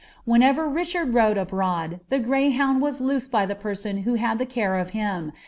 Whenever 0.25 0.67
Hichard 0.75 1.13
rode 1.13 1.37
abftMd, 1.37 1.99
tkt 2.11 2.23
greyhound 2.23 2.81
was 2.81 3.01
loosed 3.01 3.29
by 3.29 3.45
the 3.45 3.53
person 3.53 3.97
who 3.99 4.15
had 4.15 4.39
the 4.39 4.47
care 4.47 4.71
irf 4.71 4.89
him. 4.89 5.31